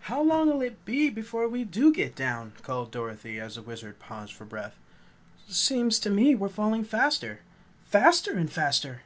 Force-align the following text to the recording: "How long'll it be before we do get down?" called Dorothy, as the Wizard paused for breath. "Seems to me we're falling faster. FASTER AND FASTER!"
"How 0.00 0.20
long'll 0.22 0.60
it 0.60 0.84
be 0.84 1.08
before 1.08 1.48
we 1.48 1.64
do 1.64 1.90
get 1.94 2.14
down?" 2.14 2.52
called 2.60 2.90
Dorothy, 2.92 3.40
as 3.40 3.54
the 3.54 3.62
Wizard 3.62 3.98
paused 3.98 4.34
for 4.34 4.44
breath. 4.44 4.76
"Seems 5.48 5.98
to 6.00 6.10
me 6.10 6.34
we're 6.34 6.50
falling 6.50 6.84
faster. 6.84 7.40
FASTER 7.86 8.32
AND 8.36 8.52
FASTER!" 8.52 9.00